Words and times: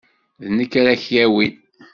D 0.43 0.45
nekk 0.57 0.73
ara 0.81 1.01
k-yawin. 1.03 1.55